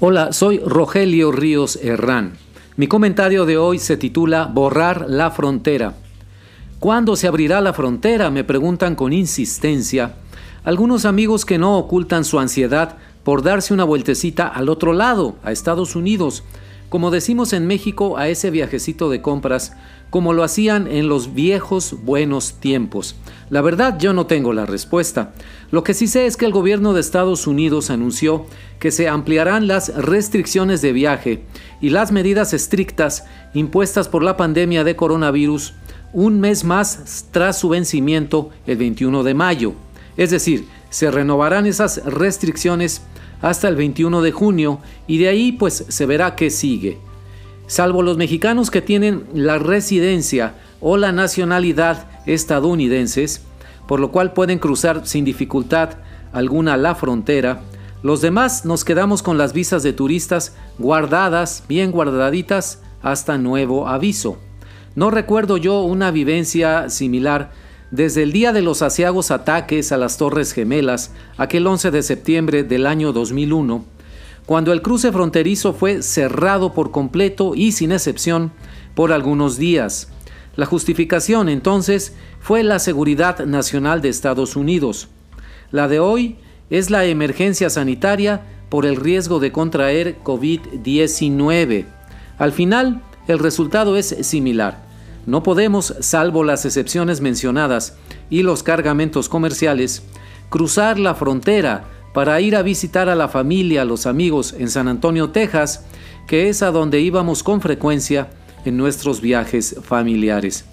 [0.00, 2.34] Hola, soy Rogelio Ríos Herrán.
[2.76, 5.94] Mi comentario de hoy se titula Borrar la frontera.
[6.78, 8.30] ¿Cuándo se abrirá la frontera?
[8.30, 10.14] Me preguntan con insistencia
[10.64, 15.50] algunos amigos que no ocultan su ansiedad por darse una vueltecita al otro lado, a
[15.50, 16.44] Estados Unidos,
[16.88, 19.74] como decimos en México a ese viajecito de compras,
[20.10, 23.14] como lo hacían en los viejos buenos tiempos.
[23.50, 25.32] La verdad yo no tengo la respuesta.
[25.70, 28.46] Lo que sí sé es que el gobierno de Estados Unidos anunció
[28.78, 31.44] que se ampliarán las restricciones de viaje
[31.80, 35.74] y las medidas estrictas impuestas por la pandemia de coronavirus
[36.12, 39.74] un mes más tras su vencimiento el 21 de mayo.
[40.16, 43.02] Es decir, se renovarán esas restricciones
[43.40, 46.98] hasta el 21 de junio y de ahí pues se verá qué sigue.
[47.66, 53.42] Salvo los mexicanos que tienen la residencia o la nacionalidad estadounidenses,
[53.86, 55.90] por lo cual pueden cruzar sin dificultad
[56.32, 57.62] alguna la frontera,
[58.02, 64.38] los demás nos quedamos con las visas de turistas guardadas, bien guardaditas, hasta nuevo aviso.
[64.94, 67.50] No recuerdo yo una vivencia similar
[67.90, 72.62] desde el día de los asiagos ataques a las Torres Gemelas, aquel 11 de septiembre
[72.62, 73.84] del año 2001,
[74.44, 78.52] cuando el cruce fronterizo fue cerrado por completo y sin excepción
[78.94, 80.08] por algunos días.
[80.56, 85.08] La justificación entonces fue la seguridad nacional de Estados Unidos.
[85.70, 86.36] La de hoy
[86.70, 91.86] es la emergencia sanitaria por el riesgo de contraer COVID-19.
[92.38, 94.87] Al final, el resultado es similar.
[95.28, 97.98] No podemos, salvo las excepciones mencionadas
[98.30, 100.02] y los cargamentos comerciales,
[100.48, 101.84] cruzar la frontera
[102.14, 105.84] para ir a visitar a la familia, a los amigos en San Antonio, Texas,
[106.26, 108.30] que es a donde íbamos con frecuencia
[108.64, 110.64] en nuestros viajes familiares.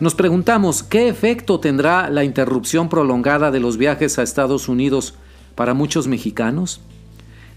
[0.00, 5.12] Nos preguntamos qué efecto tendrá la interrupción prolongada de los viajes a Estados Unidos
[5.56, 6.80] para muchos mexicanos.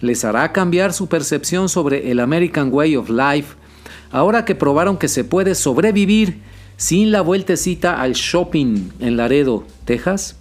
[0.01, 3.55] ¿Les hará cambiar su percepción sobre el American Way of Life
[4.11, 6.41] ahora que probaron que se puede sobrevivir
[6.77, 10.35] sin la vueltecita al shopping en Laredo, Texas?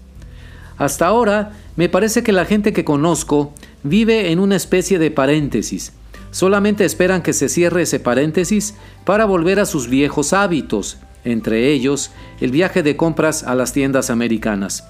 [0.78, 5.92] Hasta ahora, me parece que la gente que conozco vive en una especie de paréntesis.
[6.30, 12.10] Solamente esperan que se cierre ese paréntesis para volver a sus viejos hábitos, entre ellos
[12.40, 14.84] el viaje de compras a las tiendas americanas.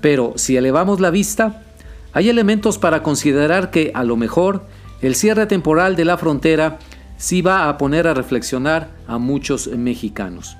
[0.00, 1.62] Pero si elevamos la vista,
[2.12, 4.64] hay elementos para considerar que a lo mejor
[5.02, 6.78] el cierre temporal de la frontera
[7.20, 10.56] sí va a poner a reflexionar a muchos mexicanos.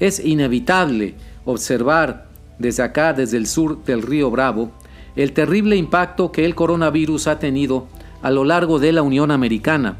[0.00, 1.14] Es inevitable
[1.44, 2.26] observar
[2.58, 4.72] desde acá, desde el sur del río Bravo,
[5.14, 7.86] el terrible impacto que el coronavirus ha tenido
[8.20, 9.96] a lo largo de la Unión Americana,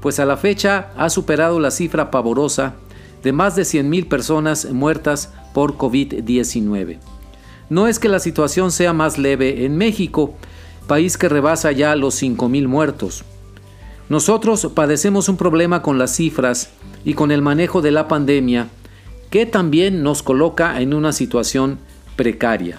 [0.00, 2.74] pues a la fecha ha superado la cifra pavorosa
[3.24, 6.98] de más de 100.000 personas muertas por COVID-19.
[7.68, 10.34] No es que la situación sea más leve en México,
[10.86, 13.24] país que rebasa ya los 5.000 muertos.
[14.08, 16.70] Nosotros padecemos un problema con las cifras
[17.04, 18.68] y con el manejo de la pandemia
[19.30, 21.78] que también nos coloca en una situación
[22.16, 22.78] precaria.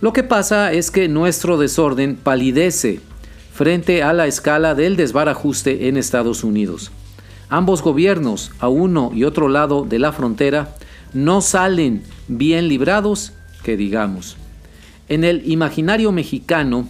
[0.00, 3.00] Lo que pasa es que nuestro desorden palidece
[3.52, 6.90] frente a la escala del desbarajuste en Estados Unidos.
[7.48, 10.74] Ambos gobiernos, a uno y otro lado de la frontera,
[11.14, 14.36] no salen bien librados, que digamos.
[15.08, 16.88] En el imaginario mexicano,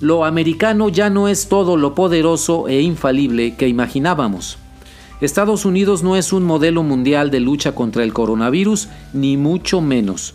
[0.00, 4.58] lo americano ya no es todo lo poderoso e infalible que imaginábamos.
[5.20, 10.34] Estados Unidos no es un modelo mundial de lucha contra el coronavirus, ni mucho menos.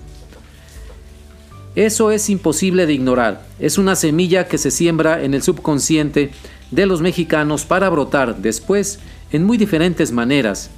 [1.76, 3.46] Eso es imposible de ignorar.
[3.60, 6.32] Es una semilla que se siembra en el subconsciente
[6.72, 9.00] de los mexicanos para brotar después
[9.32, 10.72] en muy diferentes maneras,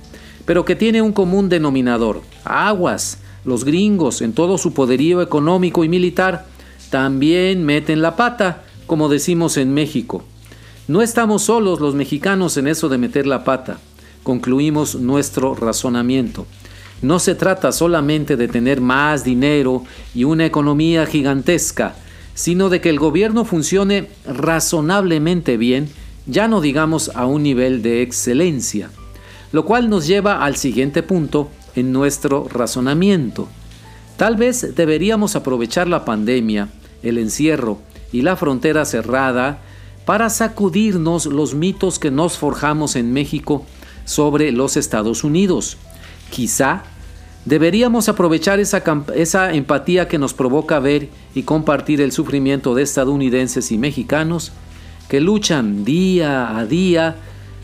[0.45, 2.21] pero que tiene un común denominador.
[2.43, 3.19] Aguas.
[3.45, 6.45] Los gringos, en todo su poderío económico y militar,
[6.89, 10.23] también meten la pata como decimos en México.
[10.87, 13.79] No estamos solos los mexicanos en eso de meter la pata.
[14.23, 16.45] Concluimos nuestro razonamiento.
[17.01, 19.83] No se trata solamente de tener más dinero
[20.15, 21.95] y una economía gigantesca,
[22.33, 25.89] sino de que el gobierno funcione razonablemente bien,
[26.25, 28.89] ya no digamos a un nivel de excelencia.
[29.51, 33.47] Lo cual nos lleva al siguiente punto en nuestro razonamiento.
[34.17, 36.69] Tal vez deberíamos aprovechar la pandemia,
[37.03, 37.79] el encierro,
[38.13, 39.59] y la frontera cerrada
[40.05, 43.65] para sacudirnos los mitos que nos forjamos en México
[44.05, 45.77] sobre los Estados Unidos.
[46.29, 46.83] Quizá
[47.45, 53.77] deberíamos aprovechar esa, empatía que nos provoca ver y compartir el sufrimiento de estadounidenses y
[53.77, 54.51] mexicanos
[55.09, 57.17] que luchan día a día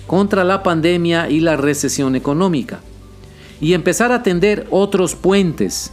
[0.07, 2.79] contra la pandemia y la recesión económica
[3.61, 5.91] y empezar a tender otros puentes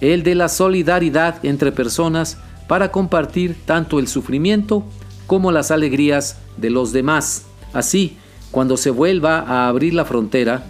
[0.00, 2.38] el de la solidaridad entre personas
[2.72, 4.82] para compartir tanto el sufrimiento
[5.26, 7.44] como las alegrías de los demás.
[7.74, 8.16] Así,
[8.50, 10.64] cuando se vuelva a abrir la frontera,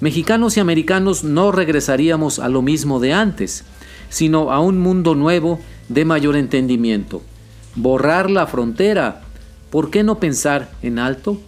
[0.00, 3.64] mexicanos y americanos no regresaríamos a lo mismo de antes,
[4.08, 5.58] sino a un mundo nuevo
[5.88, 7.22] de mayor entendimiento.
[7.74, 9.22] Borrar la frontera,
[9.70, 11.40] ¿por qué no pensar en alto?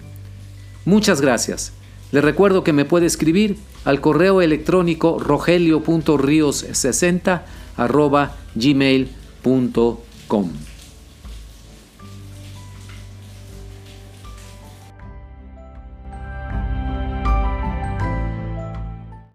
[0.85, 1.73] Muchas gracias.
[2.11, 7.43] Le recuerdo que me puede escribir al correo electrónico rogelio.rios60
[9.43, 10.80] gmail.com.